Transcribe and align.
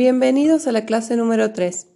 Bienvenidos 0.00 0.66
a 0.66 0.72
la 0.72 0.86
clase 0.86 1.14
número 1.14 1.52
3. 1.52 1.86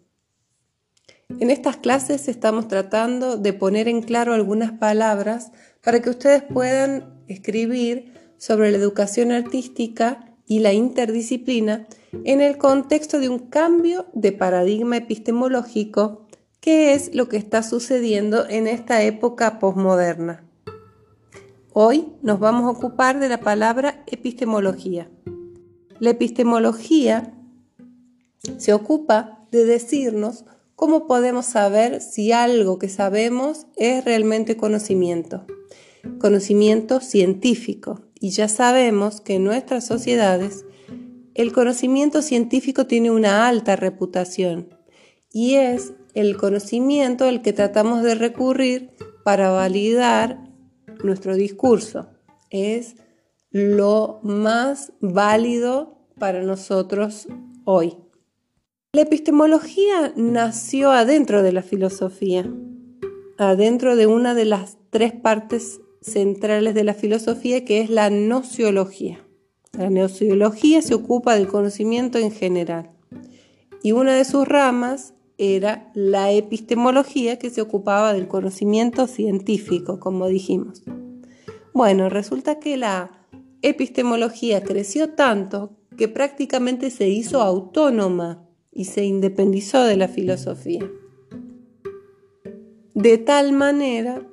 En 1.41 1.49
estas 1.49 1.79
clases 1.79 2.29
estamos 2.29 2.69
tratando 2.69 3.39
de 3.39 3.55
poner 3.55 3.89
en 3.89 4.03
claro 4.03 4.35
algunas 4.35 4.73
palabras 4.73 5.53
para 5.83 6.03
que 6.03 6.11
ustedes 6.11 6.43
puedan 6.43 7.25
escribir 7.29 8.13
sobre 8.37 8.71
la 8.73 8.77
educación 8.77 9.33
artística 9.33 10.37
y 10.47 10.59
la 10.59 10.75
interdisciplina 10.75 11.87
en 12.25 12.43
el 12.43 12.59
contexto 12.59 13.21
de 13.21 13.31
un 13.31 13.39
cambio 13.39 14.05
de 14.13 14.33
paradigma 14.33 14.99
epistemológico 14.99 16.27
que 16.61 16.93
es 16.93 17.15
lo 17.15 17.31
que 17.31 17.39
está 17.39 17.63
sucediendo 17.63 18.47
en 18.47 18.67
esta 18.67 19.03
época 19.03 19.59
posmoderna. 19.59 20.45
Hoy 21.73 22.13
nos 22.21 22.39
vamos 22.39 22.65
a 22.65 22.79
ocupar 22.79 23.19
de 23.19 23.31
la 23.31 23.41
palabra 23.41 24.05
epistemología. 24.07 25.09
La 26.01 26.11
epistemología 26.11 27.35
se 28.59 28.73
ocupa 28.73 29.47
de 29.51 29.65
decirnos 29.65 30.45
cómo 30.77 31.07
podemos 31.07 31.47
saber 31.47 32.01
si 32.01 32.33
algo 32.33 32.79
que 32.79 32.89
sabemos 32.89 33.67
es 33.77 34.05
realmente 34.05 34.57
conocimiento, 34.57 35.47
conocimiento 36.19 37.01
científico. 37.01 38.01
Y 38.21 38.31
ya 38.31 38.49
sabemos 38.49 39.21
que 39.21 39.35
en 39.35 39.45
nuestras 39.45 39.87
sociedades 39.87 40.65
el 41.35 41.53
conocimiento 41.53 42.23
científico 42.23 42.87
tiene 42.87 43.11
una 43.11 43.49
alta 43.49 43.77
reputación 43.77 44.69
y 45.33 45.55
es 45.55 45.93
el 46.15 46.37
conocimiento 46.37 47.25
al 47.25 47.43
que 47.43 47.53
tratamos 47.53 48.03
de 48.03 48.15
recurrir 48.15 48.91
para 49.25 49.51
validar 49.51 50.39
nuestro 51.03 51.35
discurso. 51.35 52.09
Es 52.51 52.95
lo 53.51 54.21
más 54.23 54.93
válido 55.01 55.99
para 56.19 56.43
nosotros 56.43 57.27
hoy. 57.65 58.04
La 58.95 59.01
epistemología 59.01 60.13
nació 60.15 60.93
adentro 60.93 61.43
de 61.43 61.51
la 61.51 61.63
filosofía, 61.63 62.49
adentro 63.39 63.97
de 63.97 64.07
una 64.07 64.37
de 64.37 64.45
las 64.45 64.79
tres 64.91 65.13
partes 65.13 65.81
centrales 66.01 66.77
de 66.77 66.85
la 66.85 66.95
filosofía 66.95 67.65
que 67.65 67.81
es 67.81 67.91
la 67.91 68.09
nociología. 68.09 69.27
La 69.77 69.91
nociología 69.91 70.81
se 70.81 70.95
ocupa 70.95 71.35
del 71.35 71.49
conocimiento 71.49 72.19
en 72.19 72.31
general 72.31 72.93
y 73.83 73.91
una 73.91 74.15
de 74.15 74.25
sus 74.25 74.47
ramas 74.47 75.15
era 75.39 75.91
la 75.95 76.31
epistemología 76.31 77.37
que 77.37 77.51
se 77.51 77.63
ocupaba 77.63 78.13
del 78.13 78.29
conocimiento 78.29 79.09
científico, 79.09 79.99
como 79.99 80.29
dijimos. 80.29 80.85
Bueno, 81.73 82.11
resulta 82.11 82.61
que 82.61 82.77
la 82.77 83.11
epistemología 83.61 84.63
creció 84.63 85.15
tanto 85.15 85.73
que 85.99 86.07
prácticamente 86.07 86.91
se 86.91 87.09
hizo 87.09 87.43
autónoma 87.43 88.44
y 88.75 88.87
se 88.87 89.05
independizó 89.05 89.85
de 89.85 89.97
la 89.97 90.09
filosofía. 90.09 90.91
De 92.95 93.19
tal 93.19 93.53
manera 93.53 94.27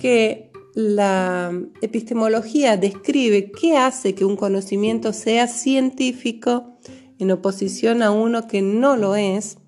que 0.00 0.50
la 0.74 1.52
epistemología 1.82 2.76
describe 2.76 3.50
qué 3.50 3.76
hace 3.76 4.14
que 4.14 4.24
un 4.24 4.36
conocimiento 4.36 5.12
sea 5.12 5.46
científico 5.46 6.78
en 7.18 7.30
oposición 7.30 8.02
a 8.02 8.10
uno 8.10 8.46
que 8.46 8.62
no 8.62 8.96
lo 8.96 9.14
es 9.16 9.58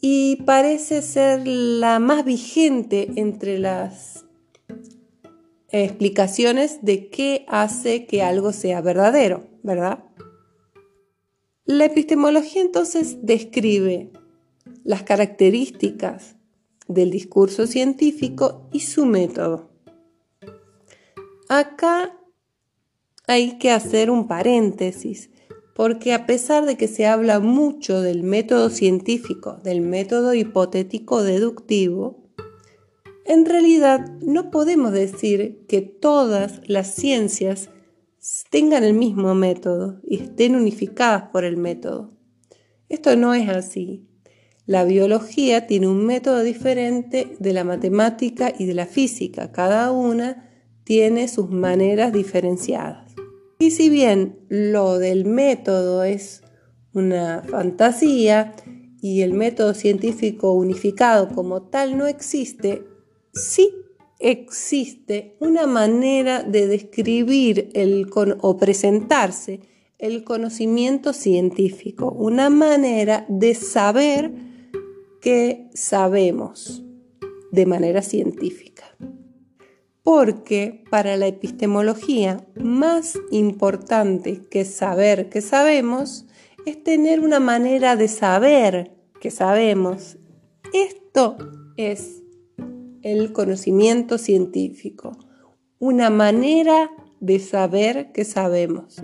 y 0.00 0.36
parece 0.44 1.02
ser 1.02 1.46
la 1.46 1.98
más 1.98 2.24
vigente 2.24 3.10
entre 3.16 3.58
las 3.58 4.24
explicaciones 5.70 6.78
de 6.82 7.08
qué 7.08 7.44
hace 7.48 8.06
que 8.06 8.22
algo 8.22 8.52
sea 8.52 8.80
verdadero, 8.80 9.46
¿verdad? 9.62 10.04
La 11.68 11.84
epistemología 11.84 12.62
entonces 12.62 13.18
describe 13.20 14.10
las 14.84 15.02
características 15.02 16.36
del 16.86 17.10
discurso 17.10 17.66
científico 17.66 18.66
y 18.72 18.80
su 18.80 19.04
método. 19.04 19.68
Acá 21.50 22.18
hay 23.26 23.58
que 23.58 23.70
hacer 23.70 24.10
un 24.10 24.28
paréntesis, 24.28 25.28
porque 25.74 26.14
a 26.14 26.24
pesar 26.24 26.64
de 26.64 26.78
que 26.78 26.88
se 26.88 27.04
habla 27.04 27.38
mucho 27.38 28.00
del 28.00 28.22
método 28.22 28.70
científico, 28.70 29.58
del 29.62 29.82
método 29.82 30.32
hipotético 30.32 31.22
deductivo, 31.22 32.30
en 33.26 33.44
realidad 33.44 34.08
no 34.22 34.50
podemos 34.50 34.92
decir 34.92 35.66
que 35.68 35.82
todas 35.82 36.62
las 36.66 36.94
ciencias 36.94 37.68
tengan 38.50 38.84
el 38.84 38.94
mismo 38.94 39.34
método 39.34 40.00
y 40.04 40.16
estén 40.16 40.56
unificadas 40.56 41.30
por 41.30 41.44
el 41.44 41.56
método. 41.56 42.10
Esto 42.88 43.16
no 43.16 43.34
es 43.34 43.48
así. 43.48 44.06
La 44.66 44.84
biología 44.84 45.66
tiene 45.66 45.88
un 45.88 46.04
método 46.04 46.42
diferente 46.42 47.36
de 47.38 47.52
la 47.52 47.64
matemática 47.64 48.52
y 48.58 48.66
de 48.66 48.74
la 48.74 48.86
física. 48.86 49.50
Cada 49.52 49.92
una 49.92 50.50
tiene 50.84 51.28
sus 51.28 51.50
maneras 51.50 52.12
diferenciadas. 52.12 53.14
Y 53.58 53.70
si 53.70 53.88
bien 53.88 54.38
lo 54.48 54.98
del 54.98 55.24
método 55.24 56.04
es 56.04 56.42
una 56.92 57.42
fantasía 57.42 58.54
y 59.00 59.22
el 59.22 59.32
método 59.32 59.74
científico 59.74 60.52
unificado 60.52 61.28
como 61.28 61.62
tal 61.62 61.96
no 61.96 62.06
existe, 62.06 62.84
sí 63.32 63.72
existe 64.18 65.36
una 65.40 65.66
manera 65.66 66.42
de 66.42 66.66
describir 66.66 67.70
el 67.74 68.10
o 68.40 68.56
presentarse 68.56 69.60
el 69.98 70.24
conocimiento 70.24 71.12
científico, 71.12 72.10
una 72.10 72.50
manera 72.50 73.26
de 73.28 73.54
saber 73.54 74.32
que 75.20 75.68
sabemos 75.74 76.84
de 77.50 77.66
manera 77.66 78.02
científica. 78.02 78.84
Porque 80.02 80.84
para 80.90 81.16
la 81.16 81.26
epistemología, 81.26 82.46
más 82.56 83.18
importante 83.30 84.40
que 84.50 84.64
saber 84.64 85.28
que 85.28 85.40
sabemos 85.40 86.26
es 86.64 86.82
tener 86.82 87.20
una 87.20 87.40
manera 87.40 87.96
de 87.96 88.08
saber 88.08 88.92
que 89.20 89.30
sabemos. 89.30 90.16
Esto 90.72 91.36
es 91.76 92.22
el 93.02 93.32
conocimiento 93.32 94.18
científico, 94.18 95.16
una 95.78 96.10
manera 96.10 96.90
de 97.20 97.38
saber 97.38 98.12
que 98.12 98.24
sabemos. 98.24 99.02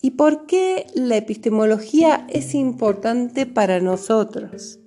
¿Y 0.00 0.12
por 0.12 0.46
qué 0.46 0.86
la 0.94 1.16
epistemología 1.16 2.26
es 2.28 2.54
importante 2.54 3.46
para 3.46 3.80
nosotros? 3.80 4.80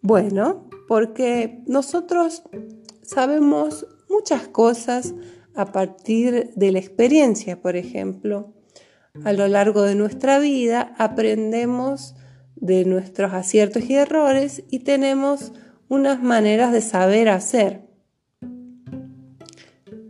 Bueno, 0.00 0.68
porque 0.88 1.62
nosotros 1.66 2.42
sabemos 3.02 3.86
muchas 4.08 4.48
cosas 4.48 5.14
a 5.54 5.72
partir 5.72 6.50
de 6.56 6.72
la 6.72 6.78
experiencia, 6.80 7.60
por 7.60 7.76
ejemplo. 7.76 8.52
A 9.24 9.32
lo 9.32 9.46
largo 9.46 9.82
de 9.82 9.94
nuestra 9.94 10.38
vida 10.38 10.94
aprendemos 10.98 12.14
de 12.56 12.84
nuestros 12.84 13.32
aciertos 13.32 13.84
y 13.84 13.94
errores 13.94 14.64
y 14.70 14.80
tenemos 14.80 15.52
unas 15.92 16.22
maneras 16.22 16.72
de 16.72 16.80
saber 16.80 17.28
hacer. 17.28 17.82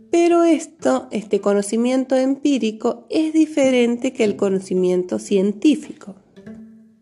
Pero 0.09 0.45
esto, 0.45 1.09
este 1.11 1.41
conocimiento 1.41 2.15
empírico, 2.15 3.05
es 3.09 3.33
diferente 3.33 4.13
que 4.13 4.23
el 4.23 4.37
conocimiento 4.37 5.19
científico. 5.19 6.15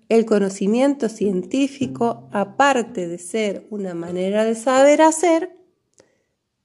El 0.09 0.25
conocimiento 0.25 1.09
científico, 1.09 2.27
aparte 2.31 3.07
de 3.07 3.19
ser 3.19 3.67
una 3.69 3.93
manera 3.93 4.45
de 4.45 4.55
saber 4.55 5.03
hacer, 5.03 5.55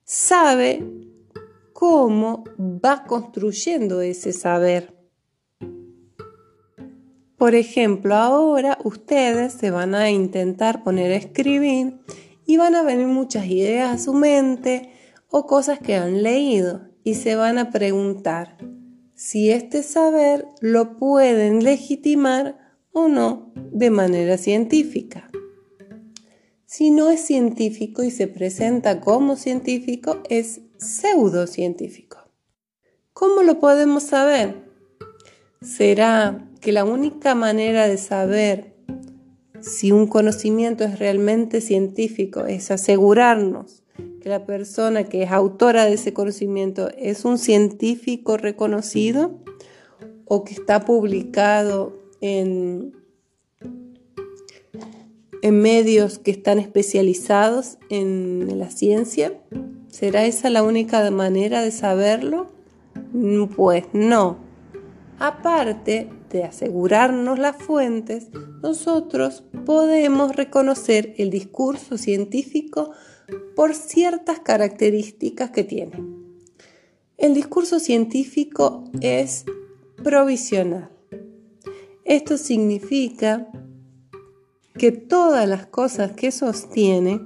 sabe 0.03 0.87
cómo 1.75 2.45
va 2.59 3.05
construyendo 3.05 4.01
ese 4.01 4.33
saber. 4.33 4.96
Por 7.39 7.55
ejemplo, 7.55 8.15
ahora 8.15 8.79
ustedes 8.83 9.53
se 9.53 9.71
van 9.71 9.95
a 9.95 10.11
intentar 10.11 10.83
poner 10.83 11.13
a 11.13 11.17
escribir 11.17 11.99
y 12.47 12.57
van 12.57 12.75
a 12.75 12.83
venir 12.83 13.07
muchas 13.07 13.47
ideas 13.47 13.95
a 13.95 13.99
su 14.03 14.15
mente 14.15 14.91
o 15.29 15.47
cosas 15.47 15.79
que 15.79 15.97
han 15.97 16.23
leído 16.23 16.89
y 17.05 17.15
se 17.15 17.37
van 17.37 17.59
a 17.59 17.71
preguntar 17.71 18.57
si 19.15 19.51
este 19.51 19.83
saber 19.83 20.47
lo 20.61 20.97
pueden 20.97 21.63
legitimar 21.63 22.59
o 22.93 23.09
no 23.09 23.53
de 23.55 23.91
manera 23.91 24.39
científica. 24.39 25.31
Si 26.65 26.91
no 26.91 27.11
es 27.11 27.21
científico 27.21 28.03
y 28.03 28.11
se 28.11 28.29
presenta 28.29 29.01
como 29.01 29.37
científico, 29.37 30.23
es 30.29 30.63
pseudocientífico. 30.79 32.19
¿Cómo 33.13 33.43
lo 33.43 33.61
podemos 33.61 34.03
saber? 34.03 34.66
¿Será 35.63 36.47
que 36.61 36.73
la 36.73 36.85
única 36.85 37.35
manera 37.35 37.89
de 37.89 37.97
saber 37.99 38.75
si 39.61 39.93
un 39.93 40.07
conocimiento 40.07 40.85
es 40.85 40.99
realmente 40.99 41.61
científico 41.61 42.47
es 42.47 42.71
asegurarnos 42.71 43.83
que 44.21 44.29
la 44.29 44.45
persona 44.45 45.05
que 45.05 45.23
es 45.23 45.33
autora 45.33 45.87
de 45.87 45.95
ese 45.95 46.13
conocimiento 46.13 46.89
es 46.99 47.25
un 47.25 47.39
científico 47.39 48.37
reconocido 48.37 49.39
o 50.25 50.45
que 50.45 50.55
está 50.55 50.85
publicado 50.85 51.97
en, 52.21 52.93
en 55.43 55.61
medios 55.61 56.19
que 56.19 56.33
están 56.33 56.59
especializados 56.59 57.79
en 57.89 58.59
la 58.59 58.71
ciencia? 58.71 59.33
¿Será 59.89 60.27
esa 60.27 60.51
la 60.51 60.63
única 60.63 61.11
manera 61.11 61.63
de 61.63 61.71
saberlo? 61.71 62.49
Pues 63.57 63.85
no. 63.93 64.46
Aparte 65.19 66.11
de 66.31 66.45
asegurarnos 66.45 67.39
las 67.39 67.57
fuentes, 67.57 68.29
nosotros 68.63 69.45
podemos 69.65 70.37
reconocer 70.37 71.15
el 71.17 71.31
discurso 71.31 71.97
científico 71.97 72.93
por 73.55 73.75
ciertas 73.75 74.41
características 74.41 75.51
que 75.51 75.65
tiene. 75.65 76.05
El 77.17 77.33
discurso 77.33 77.81
científico 77.81 78.85
es 79.01 79.47
provisional. 80.05 80.91
Esto 82.05 82.37
significa 82.37 83.49
que 84.79 84.93
todas 84.93 85.49
las 85.49 85.67
cosas 85.67 86.13
que 86.13 86.31
sostiene 86.31 87.23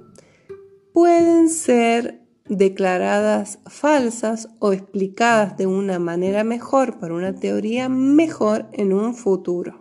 pueden 0.93 1.49
ser 1.49 2.20
declaradas 2.51 3.61
falsas 3.67 4.49
o 4.59 4.73
explicadas 4.73 5.57
de 5.57 5.67
una 5.67 6.01
manera 6.01 6.43
mejor 6.43 6.99
por 6.99 7.13
una 7.13 7.33
teoría 7.33 7.89
mejor 7.89 8.67
en 8.73 8.93
un 8.93 9.15
futuro. 9.15 9.81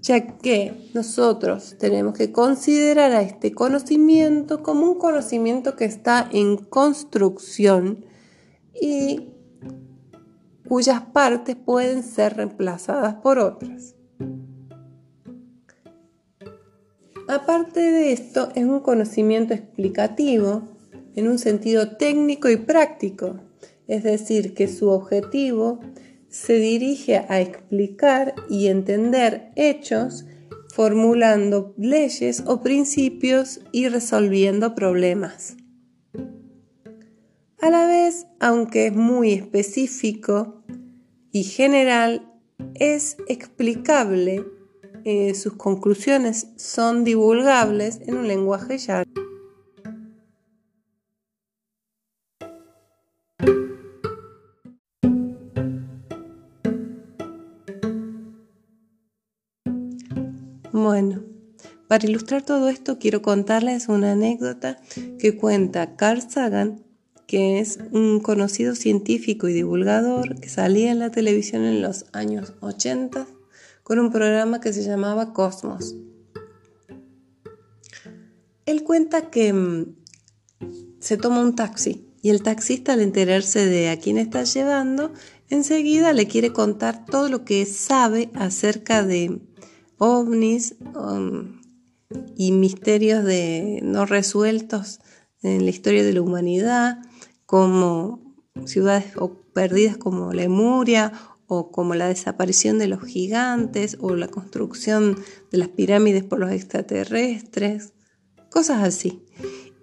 Ya 0.00 0.38
que 0.38 0.90
nosotros 0.92 1.76
tenemos 1.78 2.14
que 2.14 2.32
considerar 2.32 3.12
a 3.12 3.22
este 3.22 3.52
conocimiento 3.52 4.64
como 4.64 4.90
un 4.90 4.98
conocimiento 4.98 5.76
que 5.76 5.84
está 5.84 6.28
en 6.32 6.56
construcción 6.56 8.04
y 8.80 9.28
cuyas 10.68 11.02
partes 11.12 11.54
pueden 11.54 12.02
ser 12.02 12.38
reemplazadas 12.38 13.14
por 13.14 13.38
otras. 13.38 13.94
Aparte 17.28 17.80
de 17.80 18.12
esto, 18.12 18.48
es 18.56 18.64
un 18.64 18.80
conocimiento 18.80 19.54
explicativo 19.54 20.71
en 21.14 21.28
un 21.28 21.38
sentido 21.38 21.96
técnico 21.96 22.48
y 22.48 22.56
práctico, 22.56 23.40
es 23.86 24.02
decir, 24.02 24.54
que 24.54 24.68
su 24.68 24.88
objetivo 24.88 25.80
se 26.28 26.54
dirige 26.54 27.18
a 27.28 27.40
explicar 27.40 28.34
y 28.48 28.68
entender 28.68 29.52
hechos, 29.54 30.24
formulando 30.72 31.74
leyes 31.76 32.42
o 32.46 32.62
principios 32.62 33.60
y 33.72 33.88
resolviendo 33.88 34.74
problemas. 34.74 35.56
A 37.60 37.70
la 37.70 37.86
vez, 37.86 38.26
aunque 38.40 38.86
es 38.86 38.94
muy 38.94 39.32
específico 39.32 40.64
y 41.30 41.44
general, 41.44 42.32
es 42.74 43.16
explicable, 43.28 44.44
eh, 45.04 45.34
sus 45.34 45.52
conclusiones 45.54 46.48
son 46.56 47.04
divulgables 47.04 48.00
en 48.06 48.16
un 48.16 48.26
lenguaje 48.26 48.78
llano. 48.78 49.11
Bueno, 60.82 61.22
para 61.86 62.08
ilustrar 62.08 62.42
todo 62.42 62.68
esto 62.68 62.98
quiero 62.98 63.22
contarles 63.22 63.88
una 63.88 64.12
anécdota 64.12 64.78
que 65.20 65.36
cuenta 65.36 65.94
Carl 65.94 66.28
Sagan, 66.28 66.82
que 67.28 67.60
es 67.60 67.78
un 67.92 68.18
conocido 68.18 68.74
científico 68.74 69.46
y 69.46 69.52
divulgador 69.52 70.40
que 70.40 70.48
salía 70.48 70.90
en 70.90 70.98
la 70.98 71.10
televisión 71.12 71.62
en 71.62 71.82
los 71.82 72.06
años 72.12 72.54
80 72.60 73.28
con 73.84 74.00
un 74.00 74.10
programa 74.10 74.60
que 74.60 74.72
se 74.72 74.82
llamaba 74.82 75.32
Cosmos. 75.32 75.94
Él 78.66 78.82
cuenta 78.82 79.30
que 79.30 79.52
mm, 79.52 79.94
se 80.98 81.16
toma 81.16 81.42
un 81.42 81.54
taxi 81.54 82.08
y 82.22 82.30
el 82.30 82.42
taxista 82.42 82.94
al 82.94 83.00
enterarse 83.02 83.66
de 83.66 83.88
a 83.88 84.00
quién 84.00 84.18
está 84.18 84.42
llevando, 84.42 85.12
enseguida 85.48 86.12
le 86.12 86.26
quiere 86.26 86.52
contar 86.52 87.06
todo 87.06 87.28
lo 87.28 87.44
que 87.44 87.66
sabe 87.66 88.30
acerca 88.34 89.04
de 89.04 89.40
ovnis 90.02 90.74
um, 90.96 91.60
y 92.36 92.50
misterios 92.50 93.22
de 93.22 93.78
no 93.84 94.04
resueltos 94.04 94.98
en 95.42 95.64
la 95.64 95.70
historia 95.70 96.02
de 96.02 96.12
la 96.12 96.22
humanidad, 96.22 96.98
como 97.46 98.34
ciudades 98.64 99.14
perdidas 99.52 99.96
como 99.96 100.32
Lemuria 100.32 101.12
o 101.46 101.70
como 101.70 101.94
la 101.94 102.08
desaparición 102.08 102.80
de 102.80 102.88
los 102.88 103.04
gigantes 103.04 103.96
o 104.00 104.16
la 104.16 104.26
construcción 104.26 105.16
de 105.52 105.58
las 105.58 105.68
pirámides 105.68 106.24
por 106.24 106.40
los 106.40 106.50
extraterrestres, 106.50 107.92
cosas 108.50 108.82
así. 108.82 109.24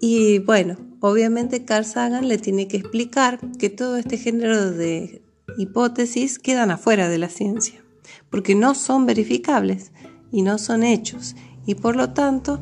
Y 0.02 0.40
bueno, 0.40 0.76
obviamente 1.00 1.64
Carl 1.64 1.86
Sagan 1.86 2.28
le 2.28 2.38
tiene 2.38 2.68
que 2.68 2.78
explicar 2.78 3.40
que 3.58 3.70
todo 3.70 3.96
este 3.96 4.18
género 4.18 4.70
de 4.70 5.24
hipótesis 5.58 6.40
quedan 6.40 6.72
afuera 6.72 7.08
de 7.08 7.20
la 7.20 7.30
ciencia, 7.30 7.86
porque 8.30 8.56
no 8.56 8.76
son 8.76 9.06
verificables 9.06 9.92
y 10.32 10.42
no 10.42 10.58
son 10.58 10.84
hechos 10.84 11.36
y 11.66 11.76
por 11.76 11.96
lo 11.96 12.14
tanto 12.14 12.60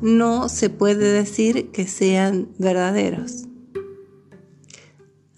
no 0.00 0.48
se 0.48 0.70
puede 0.70 1.12
decir 1.12 1.70
que 1.70 1.86
sean 1.86 2.48
verdaderos. 2.58 3.44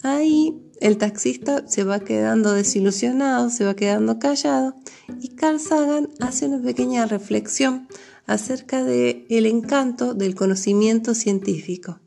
Ahí 0.02 0.62
el 0.80 0.96
taxista 0.96 1.66
se 1.68 1.84
va 1.84 2.00
quedando 2.00 2.52
desilusionado, 2.52 3.50
se 3.50 3.64
va 3.64 3.74
quedando 3.74 4.18
callado 4.18 4.74
y 5.20 5.28
Carl 5.28 5.60
Sagan 5.60 6.08
hace 6.20 6.46
una 6.46 6.62
pequeña 6.62 7.06
reflexión 7.06 7.88
acerca 8.26 8.84
del 8.84 9.26
el 9.28 9.46
encanto 9.46 10.14
del 10.14 10.34
conocimiento 10.34 11.14
científico, 11.14 12.00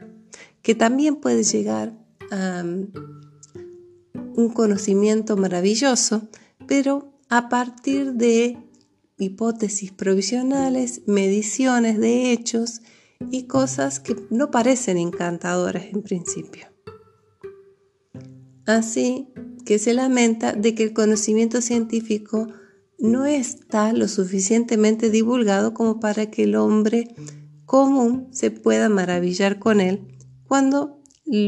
que 0.61 0.73
también 0.73 1.17
puede 1.17 1.43
llegar 1.43 1.93
a 2.31 2.63
um, 2.63 2.87
un 4.35 4.49
conocimiento 4.49 5.37
maravilloso, 5.37 6.27
pero 6.65 7.12
a 7.35 7.49
partir 7.49 8.13
de 8.13 8.59
hipótesis 9.17 9.91
provisionales, 9.91 11.01
mediciones 11.07 11.97
de 11.97 12.31
hechos 12.31 12.83
y 13.31 13.47
cosas 13.47 13.99
que 13.99 14.15
no 14.29 14.51
parecen 14.51 14.99
encantadoras 14.99 15.85
en 15.85 16.03
principio. 16.03 16.67
Así 18.67 19.29
que 19.65 19.79
se 19.79 19.95
lamenta 19.95 20.53
de 20.53 20.75
que 20.75 20.83
el 20.83 20.93
conocimiento 20.93 21.61
científico 21.61 22.49
no 22.99 23.25
está 23.25 23.93
lo 23.93 24.07
suficientemente 24.07 25.09
divulgado 25.09 25.73
como 25.73 25.99
para 25.99 26.29
que 26.29 26.43
el 26.43 26.55
hombre 26.55 27.15
común 27.65 28.27
se 28.29 28.51
pueda 28.51 28.89
maravillar 28.89 29.57
con 29.57 29.81
él, 29.81 30.19
cuando 30.43 31.01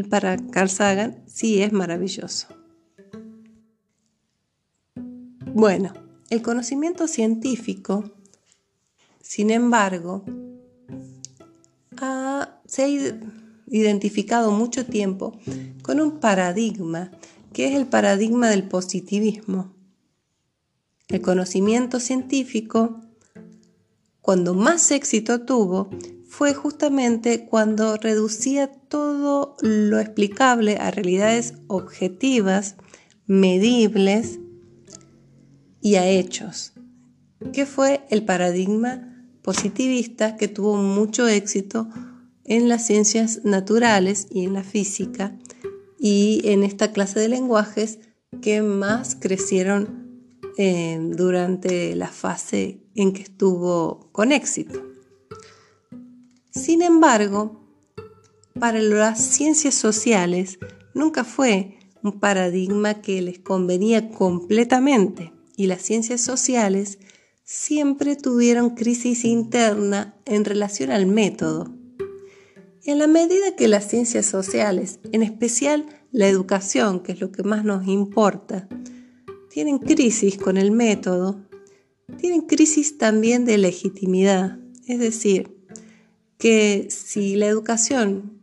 para 0.09 0.37
Carl 0.49 0.69
Sagan 0.69 1.23
sí 1.27 1.61
es 1.61 1.71
maravilloso. 1.71 2.64
Bueno, 5.55 5.93
el 6.29 6.41
conocimiento 6.41 7.07
científico, 7.07 8.11
sin 9.21 9.51
embargo, 9.51 10.25
se 12.65 12.83
ha 12.83 12.87
identificado 13.67 14.51
mucho 14.51 14.85
tiempo 14.85 15.39
con 15.81 16.01
un 16.01 16.19
paradigma 16.19 17.09
que 17.53 17.69
es 17.69 17.75
el 17.75 17.87
paradigma 17.87 18.49
del 18.49 18.67
positivismo. 18.67 19.73
El 21.07 21.21
conocimiento 21.21 22.01
científico, 22.01 22.99
cuando 24.19 24.55
más 24.55 24.91
éxito 24.91 25.45
tuvo, 25.45 25.89
fue 26.27 26.53
justamente 26.53 27.45
cuando 27.45 27.95
reducía 27.95 28.73
todo 28.73 29.55
lo 29.61 30.01
explicable 30.01 30.75
a 30.75 30.91
realidades 30.91 31.53
objetivas, 31.67 32.75
medibles 33.25 34.39
y 35.85 35.97
a 35.97 36.09
hechos, 36.09 36.73
que 37.53 37.67
fue 37.67 38.07
el 38.09 38.25
paradigma 38.25 39.23
positivista 39.43 40.35
que 40.35 40.47
tuvo 40.47 40.77
mucho 40.77 41.27
éxito 41.27 41.87
en 42.43 42.69
las 42.69 42.87
ciencias 42.87 43.41
naturales 43.43 44.25
y 44.31 44.45
en 44.45 44.53
la 44.53 44.63
física 44.63 45.37
y 45.99 46.41
en 46.45 46.63
esta 46.63 46.91
clase 46.91 47.19
de 47.19 47.29
lenguajes 47.29 47.99
que 48.41 48.63
más 48.63 49.15
crecieron 49.15 50.33
eh, 50.57 50.97
durante 50.99 51.95
la 51.95 52.07
fase 52.07 52.81
en 52.95 53.13
que 53.13 53.21
estuvo 53.21 54.09
con 54.11 54.31
éxito. 54.31 54.81
Sin 56.49 56.81
embargo, 56.81 57.61
para 58.59 58.81
las 58.81 59.23
ciencias 59.23 59.75
sociales 59.75 60.57
nunca 60.95 61.23
fue 61.23 61.77
un 62.01 62.19
paradigma 62.19 63.03
que 63.03 63.21
les 63.21 63.37
convenía 63.37 64.09
completamente 64.09 65.34
y 65.57 65.67
las 65.67 65.81
ciencias 65.81 66.21
sociales 66.21 66.99
siempre 67.43 68.15
tuvieron 68.15 68.71
crisis 68.71 69.23
interna 69.23 70.15
en 70.25 70.45
relación 70.45 70.91
al 70.91 71.05
método. 71.05 71.73
En 72.83 72.99
la 72.99 73.07
medida 73.07 73.55
que 73.55 73.67
las 73.67 73.87
ciencias 73.87 74.25
sociales, 74.25 74.99
en 75.11 75.23
especial 75.23 75.85
la 76.11 76.27
educación, 76.27 77.01
que 77.01 77.13
es 77.13 77.21
lo 77.21 77.31
que 77.31 77.43
más 77.43 77.63
nos 77.65 77.87
importa, 77.87 78.67
tienen 79.49 79.79
crisis 79.79 80.37
con 80.37 80.57
el 80.57 80.71
método, 80.71 81.41
tienen 82.17 82.41
crisis 82.41 82.97
también 82.97 83.45
de 83.45 83.57
legitimidad. 83.57 84.59
Es 84.87 84.99
decir, 84.99 85.55
que 86.37 86.87
si 86.89 87.35
la 87.35 87.47
educación 87.47 88.41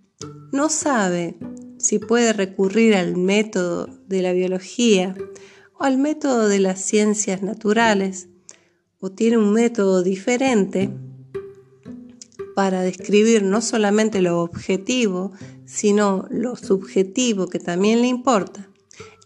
no 0.52 0.68
sabe 0.68 1.36
si 1.78 1.98
puede 1.98 2.32
recurrir 2.32 2.94
al 2.94 3.16
método 3.16 3.88
de 4.06 4.22
la 4.22 4.32
biología 4.32 5.14
al 5.82 5.98
método 5.98 6.48
de 6.48 6.60
las 6.60 6.80
ciencias 6.80 7.42
naturales, 7.42 8.28
o 9.00 9.10
tiene 9.10 9.36
un 9.36 9.52
método 9.52 10.02
diferente 10.02 10.90
para 12.54 12.82
describir 12.82 13.42
no 13.42 13.60
solamente 13.60 14.22
lo 14.22 14.40
objetivo, 14.40 15.32
sino 15.64 16.26
lo 16.30 16.56
subjetivo 16.56 17.48
que 17.48 17.58
también 17.58 18.00
le 18.00 18.06
importa, 18.06 18.68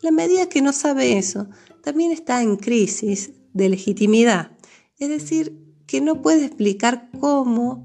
la 0.02 0.10
medida 0.10 0.48
que 0.48 0.62
no 0.62 0.72
sabe 0.72 1.18
eso, 1.18 1.48
también 1.82 2.12
está 2.12 2.42
en 2.42 2.56
crisis 2.56 3.32
de 3.52 3.68
legitimidad. 3.68 4.52
Es 4.98 5.08
decir, 5.08 5.58
que 5.86 6.00
no 6.00 6.22
puede 6.22 6.44
explicar 6.44 7.10
cómo 7.18 7.84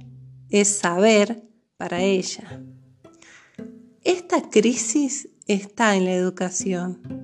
es 0.50 0.68
saber 0.68 1.48
para 1.78 2.02
ella. 2.02 2.64
Esta 4.04 4.50
crisis 4.50 5.30
está 5.48 5.96
en 5.96 6.06
la 6.06 6.14
educación, 6.14 7.21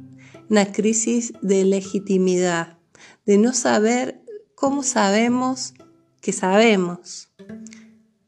una 0.50 0.72
crisis 0.72 1.34
de 1.42 1.66
legitimidad, 1.66 2.78
de 3.26 3.38
no 3.38 3.54
saber 3.54 4.22
cómo 4.56 4.84
sabemos 4.84 5.74
que 6.22 6.34
sabemos. 6.34 7.30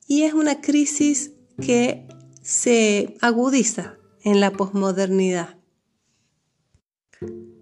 Y 0.07 0.23
es 0.23 0.33
una 0.33 0.61
crisis 0.61 1.31
que 1.61 2.07
se 2.41 3.17
agudiza 3.21 3.97
en 4.23 4.39
la 4.39 4.51
posmodernidad. 4.51 5.57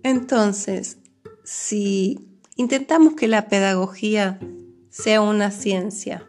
Entonces, 0.03 0.97
si 1.43 2.19
intentamos 2.55 3.15
que 3.15 3.27
la 3.27 3.47
pedagogía 3.47 4.39
sea 4.89 5.21
una 5.21 5.51
ciencia, 5.51 6.27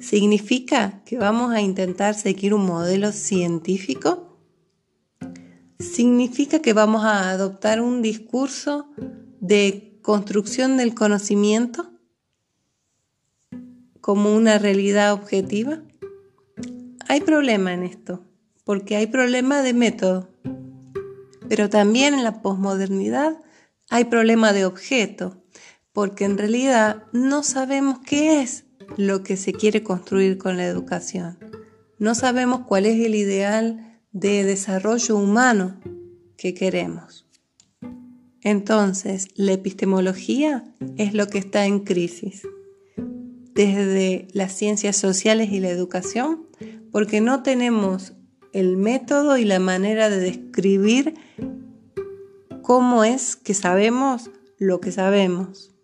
¿significa 0.00 1.02
que 1.04 1.18
vamos 1.18 1.52
a 1.52 1.60
intentar 1.60 2.14
seguir 2.14 2.54
un 2.54 2.66
modelo 2.66 3.12
científico? 3.12 4.23
¿Significa 5.78 6.60
que 6.60 6.72
vamos 6.72 7.04
a 7.04 7.30
adoptar 7.30 7.80
un 7.80 8.00
discurso 8.00 8.88
de 9.40 9.98
construcción 10.02 10.76
del 10.76 10.94
conocimiento 10.94 11.90
como 14.00 14.36
una 14.36 14.58
realidad 14.58 15.12
objetiva? 15.12 15.82
Hay 17.08 17.22
problema 17.22 17.72
en 17.72 17.82
esto, 17.82 18.24
porque 18.64 18.96
hay 18.96 19.08
problema 19.08 19.62
de 19.62 19.72
método. 19.72 20.28
Pero 21.48 21.68
también 21.68 22.14
en 22.14 22.24
la 22.24 22.40
posmodernidad 22.40 23.36
hay 23.90 24.04
problema 24.04 24.52
de 24.52 24.66
objeto, 24.66 25.42
porque 25.92 26.24
en 26.24 26.38
realidad 26.38 27.04
no 27.12 27.42
sabemos 27.42 27.98
qué 27.98 28.42
es 28.42 28.64
lo 28.96 29.22
que 29.22 29.36
se 29.36 29.52
quiere 29.52 29.82
construir 29.82 30.38
con 30.38 30.56
la 30.56 30.66
educación. 30.66 31.38
No 31.98 32.14
sabemos 32.14 32.60
cuál 32.66 32.86
es 32.86 33.04
el 33.04 33.14
ideal 33.14 33.93
de 34.14 34.44
desarrollo 34.44 35.16
humano 35.16 35.80
que 36.38 36.54
queremos. 36.54 37.26
Entonces, 38.42 39.28
la 39.34 39.52
epistemología 39.52 40.64
es 40.96 41.14
lo 41.14 41.26
que 41.26 41.38
está 41.38 41.66
en 41.66 41.80
crisis. 41.80 42.46
Desde 43.54 44.28
las 44.32 44.52
ciencias 44.52 44.96
sociales 44.96 45.50
y 45.50 45.60
la 45.60 45.68
educación, 45.68 46.46
porque 46.92 47.20
no 47.20 47.42
tenemos 47.42 48.14
el 48.52 48.76
método 48.76 49.36
y 49.36 49.44
la 49.44 49.58
manera 49.58 50.08
de 50.08 50.20
describir 50.20 51.14
cómo 52.62 53.02
es 53.02 53.34
que 53.34 53.52
sabemos 53.52 54.30
lo 54.58 54.80
que 54.80 54.92
sabemos. 54.92 55.74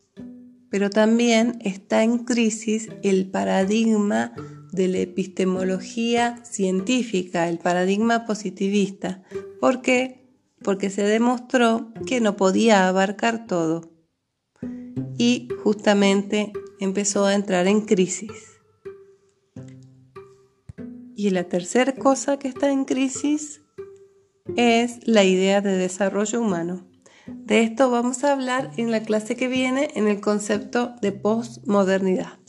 Pero 0.71 0.89
también 0.89 1.59
está 1.63 2.05
en 2.05 2.19
crisis 2.19 2.91
el 3.03 3.29
paradigma 3.29 4.33
de 4.73 4.89
la 4.89 4.99
epistemología 4.99 6.43
científica, 6.45 7.49
el 7.49 7.59
paradigma 7.59 8.25
positivista. 8.25 9.23
¿Por 9.61 9.83
qué? 9.83 10.29
Porque 10.63 10.91
se 10.91 11.03
demostró 11.03 11.93
que 12.07 12.21
no 12.21 12.37
podía 12.37 12.89
abarcar 12.89 13.47
todo. 13.47 13.91
Y 15.19 15.49
justamente 15.63 16.53
empezó 16.81 17.25
a 17.27 17.35
entrar 17.35 17.67
en 17.67 17.83
crisis. 17.83 18.61
Y 21.15 21.31
la 21.31 21.45
tercera 21.45 21.95
cosa 21.95 22.39
que 22.39 22.49
está 22.49 22.71
en 22.71 22.85
crisis 22.85 23.61
es 24.57 25.07
la 25.07 25.25
idea 25.25 25.61
de 25.61 25.77
desarrollo 25.77 26.41
humano. 26.41 26.87
De 27.27 27.63
esto 27.63 27.91
vamos 27.91 28.25
a 28.25 28.33
hablar 28.33 28.71
en 28.77 28.91
la 28.91 29.03
clase 29.03 29.37
que 29.37 29.49
viene 29.49 29.91
en 29.95 30.09
el 30.09 30.21
concepto 30.21 30.95
de 31.03 31.13
postmodernidad. 31.13 32.40